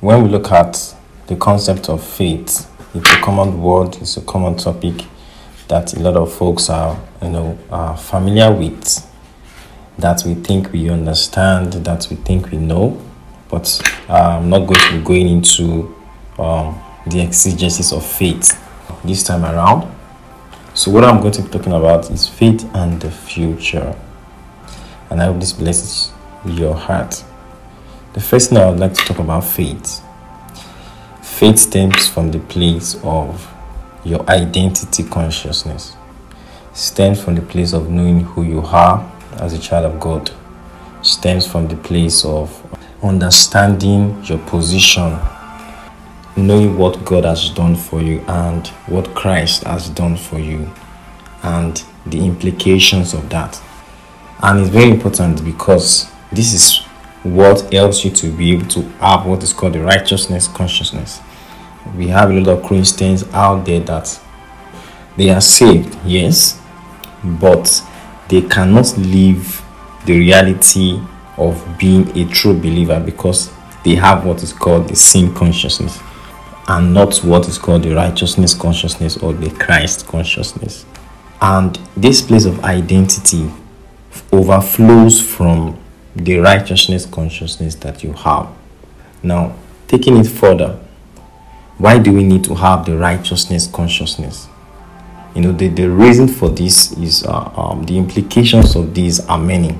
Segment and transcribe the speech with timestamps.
[0.00, 0.94] when we look at
[1.26, 5.04] the concept of faith, it's a common word, it's a common topic
[5.66, 9.04] that a lot of folks are, you know, are familiar with,
[9.98, 13.00] that we think we understand, that we think we know,
[13.50, 15.94] but I'm not going to be going into
[16.38, 18.64] um, the exigencies of faith
[19.04, 19.92] this time around.
[20.74, 23.96] So, what I'm going to be talking about is faith and the future,
[25.10, 26.12] and I hope this blesses
[26.46, 27.24] your heart.
[28.18, 30.02] The first thing I would like to talk about faith.
[31.22, 33.48] Faith stems from the place of
[34.04, 35.96] your identity consciousness.
[36.72, 40.32] Stems from the place of knowing who you are as a child of God.
[41.02, 42.50] Stems from the place of
[43.04, 45.16] understanding your position,
[46.36, 50.68] knowing what God has done for you and what Christ has done for you,
[51.44, 53.62] and the implications of that.
[54.42, 56.87] And it's very important because this is
[57.22, 61.20] what helps you to be able to have what is called the righteousness consciousness.
[61.96, 64.20] We have a lot of Christians out there that
[65.16, 66.60] they are saved, yes,
[67.24, 67.82] but
[68.28, 69.62] they cannot live
[70.04, 71.00] the reality
[71.36, 73.50] of being a true believer because
[73.84, 76.00] they have what is called the sin consciousness
[76.68, 80.84] and not what is called the righteousness consciousness or the Christ consciousness.
[81.40, 83.50] And this place of identity
[84.32, 85.78] overflows from
[86.24, 88.48] the righteousness consciousness that you have.
[89.22, 89.54] Now,
[89.86, 90.78] taking it further,
[91.78, 94.48] why do we need to have the righteousness consciousness?
[95.34, 99.38] You know, the, the reason for this is uh, um, the implications of these are
[99.38, 99.78] many.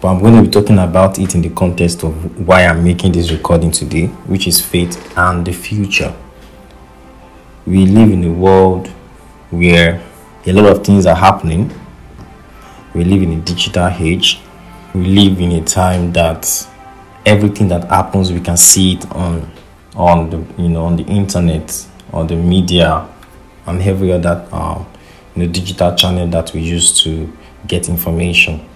[0.00, 3.12] But I'm going to be talking about it in the context of why I'm making
[3.12, 6.14] this recording today, which is faith and the future.
[7.66, 8.88] We live in a world
[9.50, 10.02] where
[10.46, 11.72] a lot of things are happening.
[12.94, 14.40] We live in a digital age
[14.94, 16.66] we live in a time that
[17.26, 19.50] everything that happens we can see it on
[19.94, 23.06] on the you know on the internet on the media
[23.66, 24.82] and every other uh,
[25.34, 27.32] you know, digital channel that we use to
[27.66, 28.66] get information.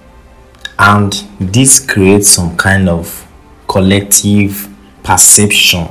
[0.78, 3.26] And this creates some kind of
[3.68, 4.68] collective
[5.02, 5.88] perception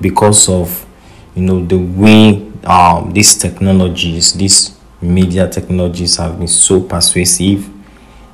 [0.00, 0.86] because of
[1.34, 7.68] you know the way um, these technologies these media technologies have been so persuasive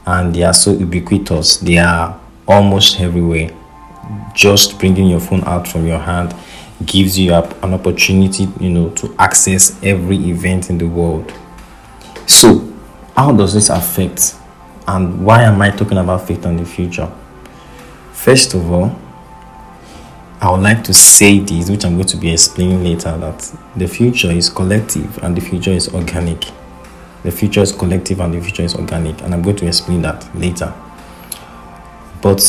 [0.07, 1.57] and they are so ubiquitous.
[1.59, 3.51] They are almost everywhere.
[4.35, 6.35] Just bringing your phone out from your hand
[6.85, 11.33] gives you an opportunity you know to access every event in the world.
[12.27, 12.73] So
[13.17, 14.37] how does this affect
[14.89, 17.11] and why am i talking about faith and the future?
[18.13, 18.97] First of all
[20.41, 23.87] i would like to say this which i'm going to be explaining later that the
[23.89, 26.45] future is collective and the future is organic
[27.27, 30.33] the future is collective and the future is organic, and I'm going to explain that
[30.37, 30.73] later.
[32.23, 32.41] But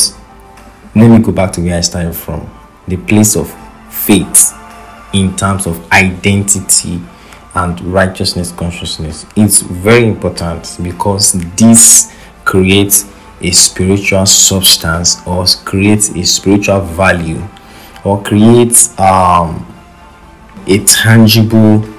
[0.94, 2.48] let me go back to where I started from
[2.86, 3.52] the place of
[3.92, 4.54] faith
[5.12, 7.00] in terms of identity
[7.54, 9.26] and righteousness consciousness.
[9.34, 17.42] It's very important because this creates a spiritual substance or creates a spiritual value
[18.04, 19.66] or creates um,
[20.68, 21.97] a tangible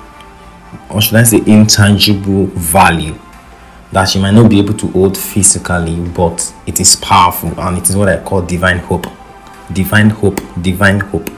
[1.00, 3.18] or should I say intangible value
[3.94, 7.90] that you might not be able to hold physically, but it is powerful and it
[7.90, 9.08] is what I call divine hope.
[9.72, 11.30] Divine hope, divine hope.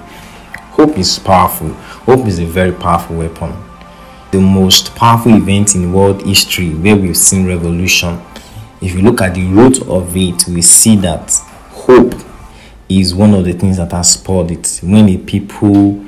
[0.72, 1.70] Hope is powerful.
[1.74, 3.54] Hope is a very powerful weapon.
[4.32, 8.20] The most powerful event in world history where we've seen revolution.
[8.82, 11.32] If you look at the root of it, we see that
[11.70, 12.16] hope
[12.90, 14.80] is one of the things that has spurred it.
[14.82, 16.04] The people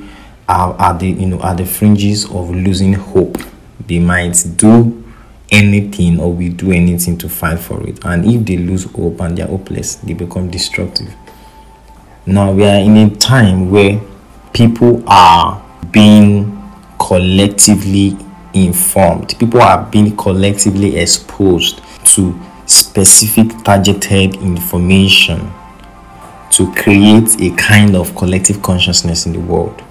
[0.48, 3.38] are at the you know at the fringes of losing hope.
[3.86, 5.04] They might do
[5.50, 8.04] anything or we do anything to fight for it.
[8.04, 11.14] And if they lose hope and they're hopeless they become destructive.
[12.26, 14.00] Now we are in a time where
[14.52, 16.50] people are being
[16.98, 18.16] collectively
[18.54, 19.38] informed.
[19.38, 21.82] People are being collectively exposed
[22.14, 25.52] to specific targeted information
[26.50, 29.83] to create a kind of collective consciousness in the world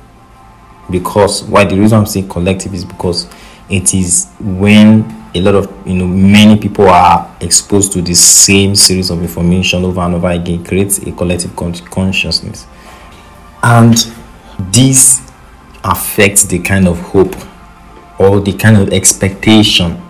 [0.90, 3.30] because why the reason I'm saying collective is because
[3.70, 8.76] it is when a lot of you know many people are exposed to the same
[8.76, 12.68] series of information over and over again creates a collective con- consciousness.
[13.64, 13.96] And
[14.72, 15.22] this
[15.84, 17.36] affects the kind of hope
[18.20, 20.02] or the kind of expectation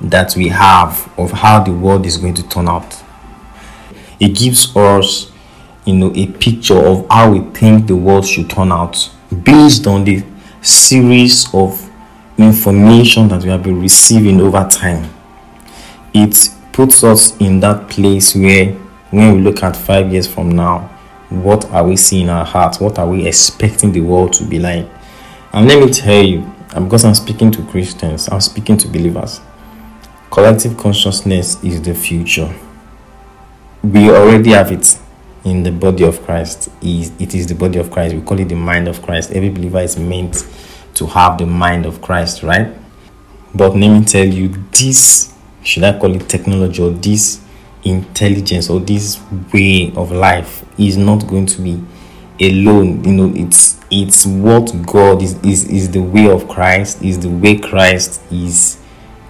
[0.00, 3.02] that we have of how the world is going to turn out.
[4.20, 5.32] It gives us
[5.84, 9.10] you know a picture of how we think the world should turn out
[9.44, 10.24] based on the
[10.62, 11.90] series of
[12.36, 15.10] information that we have been receiving over time.
[16.12, 18.72] It puts us in that place where,
[19.10, 20.88] when we look at five years from now,
[21.28, 22.80] what are we seeing in our hearts?
[22.80, 24.88] What are we expecting the world to be like?
[25.52, 29.40] And let me tell you, because I'm speaking to Christians, I'm speaking to believers.
[30.30, 32.52] Collective consciousness is the future.
[33.82, 34.98] We already have it
[35.44, 36.68] in the body of Christ.
[36.82, 38.14] Is it is the body of Christ.
[38.14, 39.32] We call it the mind of Christ.
[39.32, 40.46] Every believer is meant
[40.94, 42.76] to have the mind of Christ, right?
[43.54, 47.40] But let me tell you, this, should I call it technology or this
[47.84, 49.20] intelligence or this
[49.52, 51.82] way of life is not going to be
[52.40, 57.18] alone you know it's it's what god is is, is the way of christ is
[57.20, 58.78] the way christ is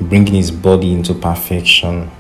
[0.01, 2.11] bringing his body into perfection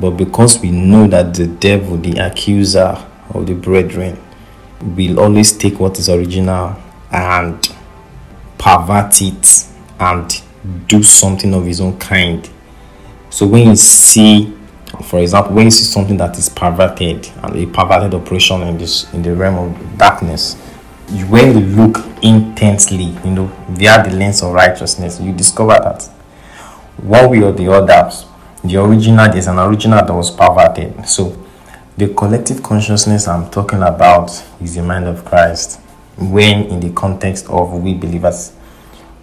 [0.00, 4.18] but because we know that the devil the accuser of the brethren
[4.80, 6.76] will always take what is original
[7.10, 7.74] and
[8.58, 9.66] pervert it
[9.98, 10.42] and
[10.88, 12.50] do something of his own kind
[13.30, 14.56] so when you see
[15.02, 19.12] for example, when you see something that is perverted and a perverted operation in this
[19.12, 20.56] in the realm of darkness,
[21.10, 26.02] you, when you look intensely, you know, via the lens of righteousness, you discover that
[26.96, 28.10] one way or the other,
[28.64, 31.06] the original there's an original that was perverted.
[31.06, 31.36] So
[31.96, 35.80] the collective consciousness I'm talking about is the mind of Christ
[36.18, 38.52] when in the context of we believers.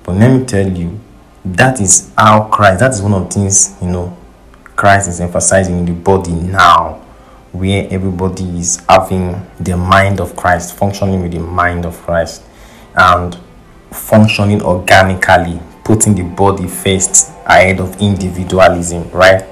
[0.04, 1.00] But let me tell you,
[1.46, 4.18] that is how Christ, that is one of the things, you know,
[4.76, 7.02] Christ is emphasizing in the body now,
[7.52, 12.44] where everybody is having the mind of Christ, functioning with the mind of Christ,
[12.96, 13.38] and
[13.92, 19.46] functioning organically, putting the body first ahead of individualism, right?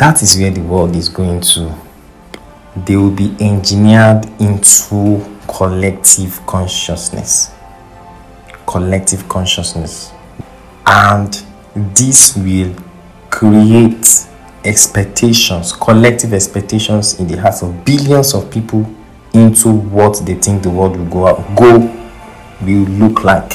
[0.00, 1.78] That is where the world is going to.
[2.74, 7.50] They will be engineered into collective consciousness.
[8.66, 10.10] Collective consciousness.
[10.86, 11.44] And
[11.74, 12.74] this will
[13.28, 14.26] create
[14.64, 18.90] expectations, collective expectations in the hearts of billions of people
[19.34, 21.76] into what they think the world will go out, go
[22.62, 23.52] will look like.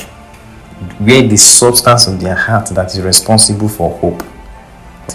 [0.99, 4.21] Where the substance of their heart that is responsible for hope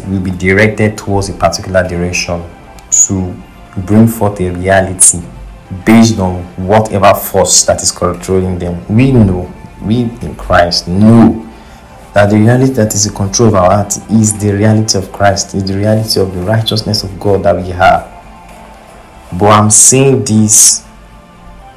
[0.07, 2.43] will be directed towards a particular direction
[2.91, 3.35] to
[3.87, 5.21] bring forth a reality
[5.85, 8.85] based on whatever force that is controlling them.
[8.89, 9.53] We know,
[9.83, 11.47] we in Christ know
[12.13, 15.55] that the reality that is in control of our heart is the reality of Christ,
[15.55, 18.09] is the reality of the righteousness of God that we have.
[19.39, 20.85] But I'm saying this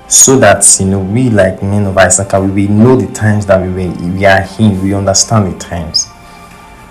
[0.08, 3.62] so that you know we like men of Issachar, we will know the times that
[3.62, 6.08] we were, we are in, we understand the times.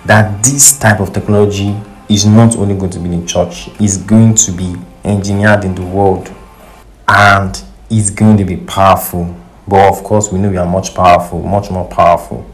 [0.05, 1.75] That this type of technology
[2.09, 5.85] is not only going to be in church, it's going to be engineered in the
[5.85, 6.33] world
[7.07, 9.35] and it's going to be powerful.
[9.67, 12.45] But of course, we know we are much powerful, much more powerful.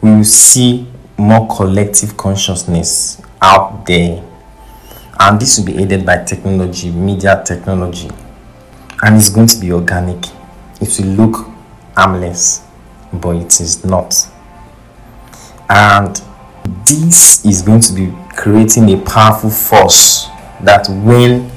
[0.00, 4.24] We will see more collective consciousness out there
[5.20, 8.10] and this will be aided by technology media technology
[9.02, 10.24] and it's going to be organic.
[10.80, 11.46] It will look
[11.96, 12.64] harmless
[13.12, 14.28] but it is not
[15.68, 16.22] and
[16.86, 20.28] this is going to be creating a powerful force
[20.62, 21.50] that when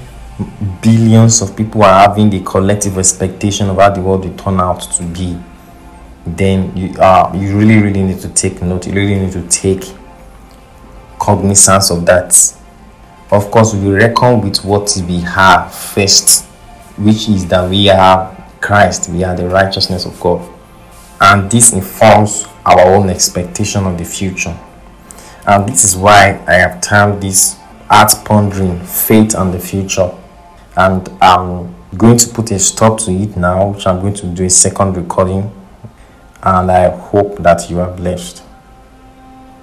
[0.82, 4.82] billions of people are having the collective expectation of how the world will turn out
[4.82, 5.38] to be
[6.36, 8.86] then you uh you really really need to take note.
[8.88, 9.84] You really need to take
[11.20, 12.36] cognizance of that.
[13.32, 16.46] Of course we reckon with what we have first
[16.98, 19.10] which is that we are christ.
[19.10, 20.48] We are the righteousness of god.
[21.22, 24.56] And this informs our own expectation of the future.
[25.48, 27.58] And this is why i have termed this
[27.90, 30.12] art pondering faith and the future.
[30.76, 34.44] And i'm going to put a stop to it now which i'm going to do
[34.44, 35.50] a second recording.
[36.44, 38.44] And I hope that you are blessed.